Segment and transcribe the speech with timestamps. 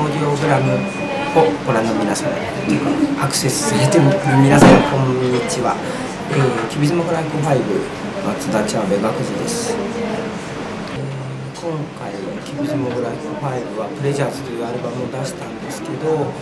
[0.00, 0.72] オーディオグラム
[1.36, 2.32] をご覧の皆様
[2.64, 2.80] という
[3.20, 4.04] かアクセスされてる
[4.40, 5.76] 皆様こんにちは、
[6.32, 7.44] えー、キュビズムクライク5
[8.24, 12.16] 松田茶部学士です、えー、今回
[12.48, 16.32] キュビズムグライク5はプレジャーズというアルバムを出したんですけど、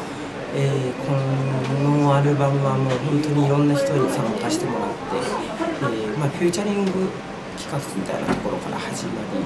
[0.54, 7.10] えー、このアルバムはもう本当にいろんな人に参加してもらって、えーまあ、フューチャリング
[7.58, 9.42] 企画みたいなところから始まり、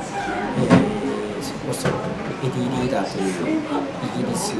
[0.68, 1.02] えー
[1.42, 1.88] そこそ
[2.42, 4.50] エディ・リーダーというイギリス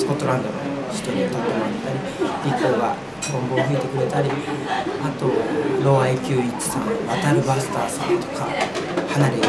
[0.00, 0.54] スコットランドの
[0.90, 1.98] 人に歌ってもらったり
[2.46, 5.26] リコがトロンボーンを吹いてくれたりあと
[5.84, 8.48] ロー IQ1 さんワタルバスターさんとか
[9.12, 9.48] ハナレグミと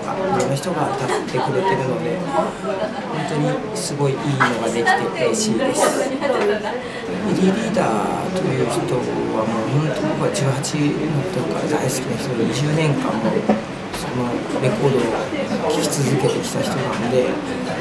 [0.00, 2.56] かいろんな人が歌ってくれてるので本
[3.28, 14.30] 当にすごいいいのができて嬉しいですエディ・リーダーという人はもう本当僕は18の時から大好きな人で20年間もその
[14.62, 15.02] レコードを
[15.70, 17.26] 聴き続けてきた人なんで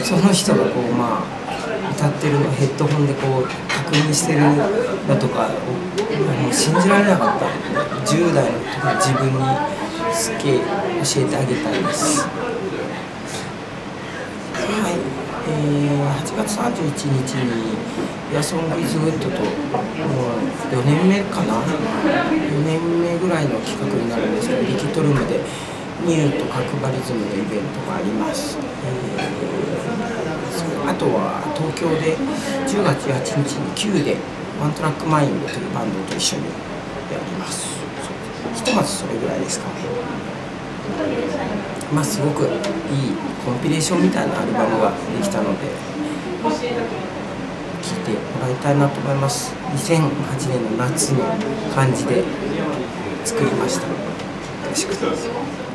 [0.03, 1.47] その人がこうまあ
[1.93, 7.45] 歌ってるのヘッドホンでこう確認してるのとかもう信じられなかった
[8.05, 9.39] 10代の時の自分に
[10.13, 10.59] すっげえ
[11.05, 12.25] 教えてあげたいです。
[14.57, 14.97] はい、
[15.49, 17.77] えー、8月31日に
[18.33, 19.49] 「ヤソング・イズ・グッド」ともう
[20.73, 25.39] 4年目かな？4年目ぐらいの企画になるんですけどリキッドルームで
[26.05, 32.15] ニューとカクバリズムのイベントがあります、えー、あとは東京で
[32.69, 34.17] 10月18日に Q で
[34.61, 36.43] ワントラックマインドというバンドと一緒に
[37.11, 37.77] やります。
[38.53, 39.73] ひとまずそれぐらいですかね。
[41.93, 42.49] まあすごくいい
[43.45, 45.67] コンピレーションみたいなアルバムができたので
[46.43, 46.53] 聴い
[48.03, 49.53] てもらいたいなと思います。
[49.75, 49.99] 2008
[50.49, 51.23] 年の夏の
[51.75, 52.23] 感じで
[53.23, 53.93] 作りましたよ
[54.69, 55.66] ろしくどうぞ